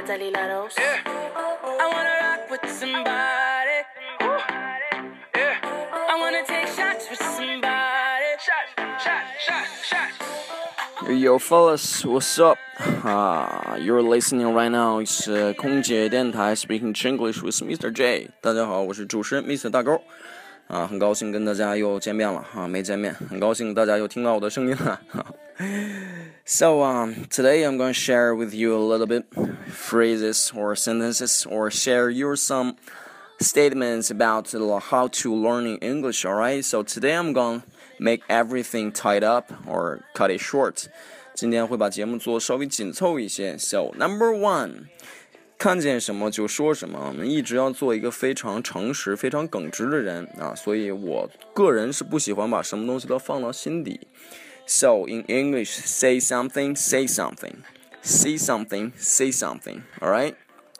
[0.00, 0.74] Atzalilados.
[0.78, 3.84] I wanna rock with somebody.
[6.08, 8.24] I wanna take shots with somebody.
[8.38, 8.72] Shots,
[9.04, 10.14] shots, shots, shots.
[11.08, 12.58] Yo, fellas, what's up?
[13.04, 14.98] Ah, you're listening right now.
[15.00, 17.92] It's uh, 空姐电台 speaking English with Mr.
[17.92, 18.30] J.
[18.40, 19.70] 大家好，我是主持人 Mr.
[19.70, 20.02] 大勾。
[20.70, 25.00] 啊，很高兴跟大家又见面了哈、啊，没见面，很高兴大家又听到我的声音了。
[26.44, 29.24] so um, today I'm going to share with you a little bit
[29.70, 32.74] phrases or sentences or share your some
[33.40, 34.52] statements about
[34.90, 36.26] how to learning English.
[36.26, 36.62] All right.
[36.62, 37.66] So today I'm going to
[37.98, 40.88] make everything tied up or cut it short.
[41.34, 43.56] 今天会把节目做稍微紧凑一些。
[43.56, 44.88] So number one.
[45.60, 54.06] 看见什么就说什么，我们一直要做一个非常诚实、非常耿直的人啊，所以我个人是不喜欢把什么东西都放到心底。
[54.66, 57.54] So in English, say something, say something,
[58.02, 59.80] see something, say something.
[60.00, 60.34] All right，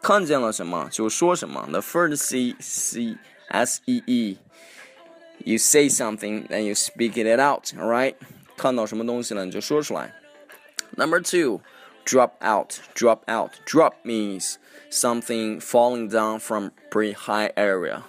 [0.00, 1.66] 看见了什么就说什么。
[1.70, 3.16] The first C C
[3.48, 4.38] S E E,
[5.38, 7.72] you say something and you speak it out.
[7.76, 8.14] All right，
[8.56, 10.14] 看到什么东西了你就说出来。
[10.96, 11.60] Number two.
[12.04, 18.02] drop out drop out drop means something falling down from pretty high area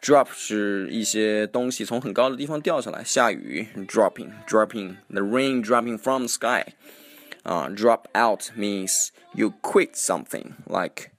[0.00, 6.64] drop 是一些东西从很高的地方掉下来下雨 dropping dropping the rain dropping from the sky
[7.44, 11.10] uh, drop out means you quit something like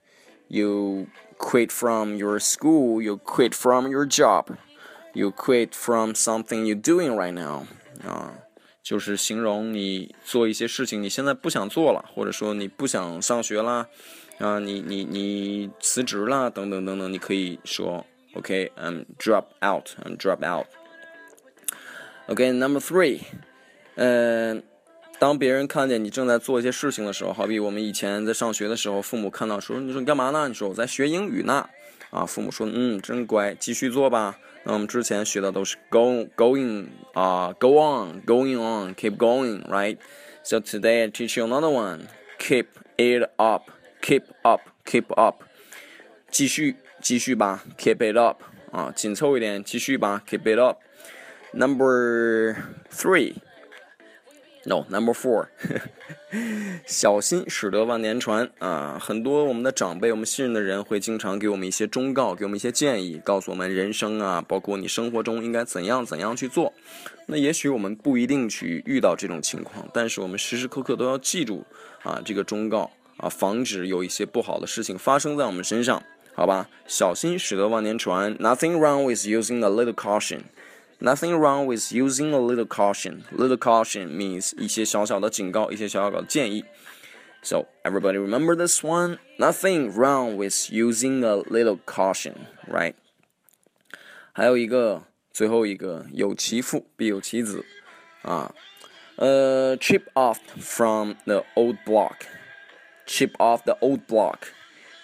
[0.48, 1.06] you
[1.38, 4.56] quit from your school you quit from your job
[5.14, 7.66] you quit from something you're doing right now
[8.06, 8.30] uh,
[8.83, 13.87] 就是形容你做一些事情，你现在不想做了，或者说你不想上学啦，
[14.39, 20.67] 啊，你你你辞职啦，等等等等，你可以说，OK，I'm drop out，I'm drop out。
[22.27, 23.21] OK，Number three，
[23.95, 24.61] 嗯，
[25.17, 30.49] 当别人看见你正在做一些事情的时候，好比我们以前在上学的时候，父母看到说，你说你干嘛呢？
[30.49, 31.69] 你说我在学英语呢。
[32.13, 34.37] 啊，父母说，嗯，真乖，继续做吧。
[34.65, 39.97] 那我们之前学的都是 go going 啊、go on going on keep going right
[40.41, 42.07] so today I teach you another one
[42.39, 43.63] keep it up
[44.01, 45.43] keep up keep up
[46.29, 50.79] 继续继续吧 keep it up 啊，紧凑一点继续吧 keep it up
[51.51, 52.55] number
[52.89, 53.35] three
[54.65, 55.47] no number four
[56.87, 58.97] 小心驶得万年船啊！
[58.99, 66.73] 很多我们的长辈，我们信任的人会经常给我们一些忠告，给我们一些建议，告诉我们人生啊，包括你生活中应该怎样怎样去做。
[67.27, 71.63] 那也许我们不一定去遇到这种情况，但是我们时时刻刻都要记住
[72.01, 76.01] 啊这个忠告啊，防止有一些不好的事情发生在我们身上，
[76.33, 76.67] 好吧？
[76.87, 80.39] 小心驶得万年船，Nothing wrong with using a little caution。
[81.00, 83.22] Nothing wrong with using a little caution.
[83.30, 86.64] Little caution means 一些小小的警告，一些小小的建议。
[87.40, 89.18] So everybody remember this one.
[89.38, 92.34] Nothing wrong with using a little caution,
[92.66, 92.94] right?
[94.32, 97.64] 还有一个，最后一个，有其父必有其子，
[98.22, 98.52] 啊，
[99.14, 102.22] 呃，chip off from the old block.
[103.06, 104.38] Chip off the old block.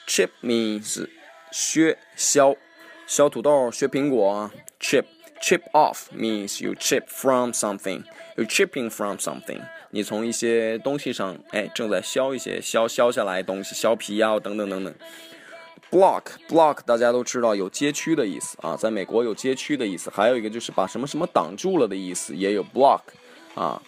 [0.09, 1.07] Chip means
[1.53, 2.59] 削削，
[3.07, 4.51] 削土豆，削苹果，
[4.81, 5.05] chip。
[5.42, 8.04] Chip off means you chip from something.
[8.40, 9.60] you chipping from something.
[9.92, 14.94] 你从一些东西上，哎，正在削一些削削下来东西，削皮呀，等等等等。
[15.92, 23.02] Block block 大家都知道有街区的意思啊，在美国有街区的意思，还有一个就是把什么什么挡住了的意思，也有 block
[23.56, 23.82] 啊。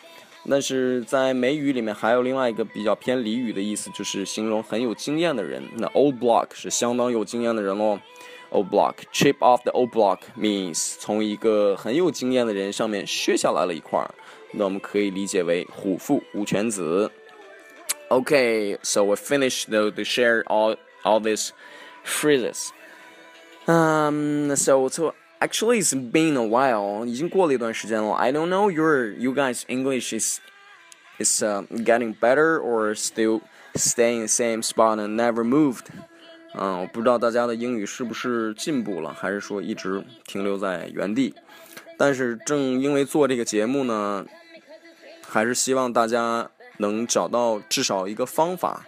[0.50, 5.63] 但是在美语里面还有另外一个比较偏俚语的意思，就是形容很有经验的人。
[5.78, 8.00] 那 old block 是相当有经验的人喽。
[8.50, 14.15] Old block, chip off the old block means 从一个很有经验的人上面削下来了一块儿，
[14.53, 17.10] 那我们可以理解为虎父无犬子。
[18.09, 21.50] Okay, so we finished the, to share all all these
[22.04, 22.69] phrases.
[23.66, 27.04] Um, so so actually it's been a while.
[27.04, 28.15] 已经过了一段时间了。
[28.15, 30.38] I don't know your you guys English is
[31.19, 33.41] is uh, getting better or still
[33.74, 35.86] staying in the same spot and never moved.
[36.53, 41.34] 嗯，我不知道大家的英语是不是进步了，还是说一直停留在原地。
[41.98, 44.26] 但是正因为做这个节目呢，
[45.26, 48.86] 还是希望大家能找到至少一个方法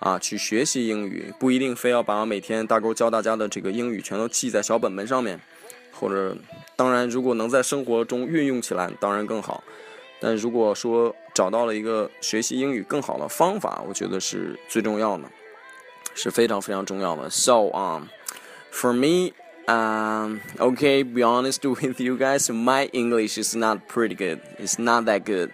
[0.00, 1.32] 啊，去学习英语。
[1.38, 5.40] 不一定非要把每天大勾教大家的这个英语全都记在小本本上面，
[5.92, 6.36] 或者
[6.74, 9.64] 当然，如果能在生活中运用起来，当然更好。
[10.20, 15.24] 但如果说找到了一个学习英语更好的方法，我觉得是最重要的。
[16.15, 17.29] 是非常非常重要的。
[17.29, 18.09] So um,
[18.71, 19.33] for me,
[19.67, 24.39] um, okay, be honest with you guys, my English is not pretty good.
[24.59, 25.51] It's not that good.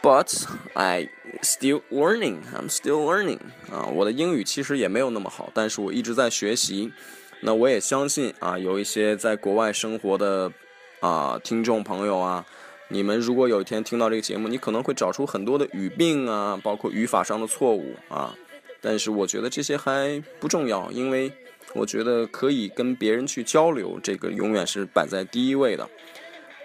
[0.00, 1.08] But I
[1.42, 2.42] still learning.
[2.56, 3.40] I'm still learning.
[3.70, 6.92] 啊，我的英语其实也没有那么好，但是我一直在学习。
[7.40, 10.52] 那我也相信啊，有一些在国外生活的
[11.00, 12.44] 啊听众朋友啊，
[12.88, 18.34] 你们如果有一天听到这个节目，你可能会找出很多的语病啊，包括语法上的错误啊。
[18.83, 21.31] 但是我觉得这些还不重要，因为
[21.73, 25.89] 我觉得可以跟别人去交流，这个永远是摆在第一位的。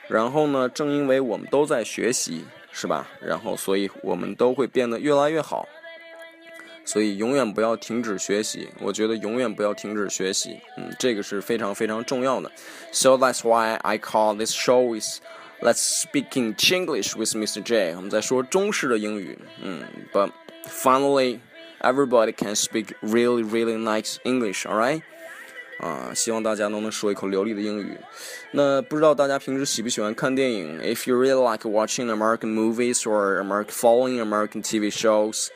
[0.08, 2.44] 然后呢，正因为我们都在学习。
[2.70, 3.08] 是吧？
[3.20, 5.66] 然后，所以我们都会变得越来越好。
[6.84, 8.68] 所以，永远不要停止学习。
[8.78, 10.60] 我觉得永远不要停止学习。
[10.76, 12.52] 嗯，这个是非常非常重要的。
[12.92, 15.18] So that's why I call this show is
[15.60, 17.60] Let's Speaking Chinglish with Mr.
[17.64, 17.96] J。
[17.96, 19.36] 我们在说中式的英语。
[19.60, 19.82] 嗯
[20.12, 20.30] ，But
[20.68, 21.40] finally,
[21.81, 24.65] everybody can speak really, really nice English.
[24.65, 25.01] All right.
[25.79, 27.97] 啊，希望大家都能说一口流利的英语。
[28.51, 30.79] 那不知道大家平时喜不喜欢看电影？
[30.79, 35.47] If you really like watching American movies or American following American TV shows,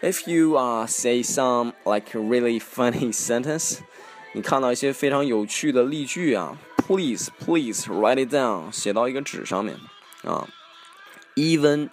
[0.00, 3.78] if you uh say some like really funny sentence，
[4.32, 9.76] 你看到一些非常有趣的例句啊，please please write it down，写到一个纸上面
[10.22, 10.48] 啊。
[11.34, 11.90] Even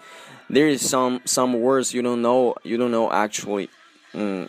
[0.52, 3.70] there is some some words you don't know you don't know actually，
[4.14, 4.48] 嗯。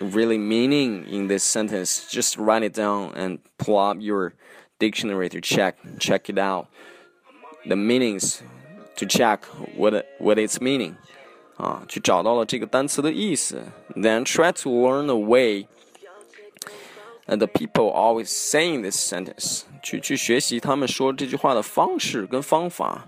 [0.00, 4.34] really meaning in this sentence, just write it down and pull up your
[4.80, 6.66] dictionary to check check it out.
[7.64, 8.42] The meanings
[8.96, 9.44] to check
[9.76, 10.96] what what its meaning.
[11.56, 13.62] 啊，去找到了这个单词的意思，
[13.94, 15.68] then try to learn the way
[17.26, 23.06] the people always saying this sentence，去去学习他们说这句话的方式跟方法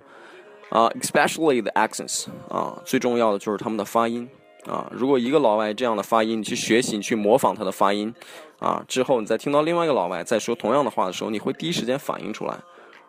[0.72, 4.28] 啊，especially the accents 啊，最重要的就是他们的发音。
[4.68, 8.14] 啊，如果一个老外这样的发音，你去学习，去模仿他的发音，
[8.60, 12.56] 啊，之后你再听到另外一个老外在说同样的话的时候，你会第一时间反应出来，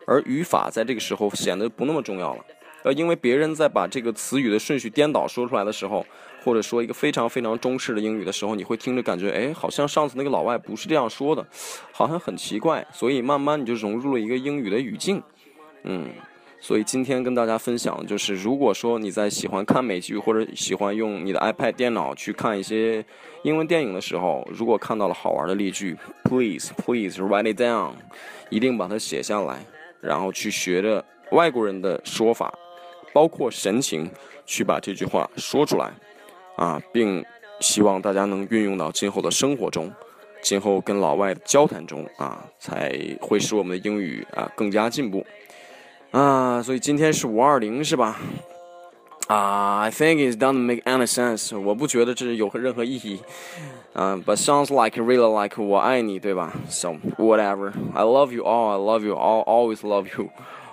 [0.07, 2.43] 而语法在这个时候显得不那么重要了。
[2.83, 6.03] 呃，因为别人在把这个词语的顺序颠倒说出来的时候，
[6.43, 11.45] 或者说一个非常非常中式的英语的时候，你会听着感觉，哎，好像上次那个老外不是这样说的，
[11.91, 15.21] 好像很奇怪，所以慢慢你就融入了一个英语的语境，
[15.83, 16.09] 嗯。
[16.63, 23.03] 所以今天跟大家分享就是，如果说你在喜欢看美剧或者喜欢用你的 iPad 电脑去看一些
[23.41, 27.91] 英文电影的时候，如果看到了好玩的例句，please please write it down，
[28.49, 29.59] 一定把它写下来，
[29.99, 32.57] 然后去学着外国人的说法，
[33.11, 34.09] 包括神情，
[34.45, 35.91] 去把这句话说出来，
[36.55, 37.21] 啊，并
[37.59, 39.91] 希望大家能运用到今后的生活中，
[40.41, 45.25] 今后跟老外的交谈中啊，才会使我们的英语啊更加进步。
[46.12, 48.16] 啊，所以今天是五二零是吧？
[49.28, 51.58] 啊，I think it doesn't make any sense。
[51.58, 53.20] 我不觉得这是有任何意义。
[53.92, 56.52] 啊，but sounds like really like 我爱你，对吧？
[56.68, 57.72] So whatever.
[57.94, 58.70] I love you all.
[58.70, 59.44] I love you all.
[59.44, 60.30] Always love you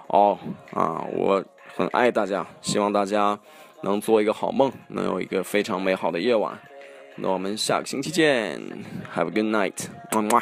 [0.07, 0.38] all.
[0.72, 1.44] 啊，我
[1.75, 3.38] 很爱大家，希望大家
[3.81, 6.57] 能做一个好梦，能有一个非常美好的夜晚。
[7.18, 8.62] 那我们下个星期见。
[9.13, 9.88] Have a good night.
[10.12, 10.42] 么么。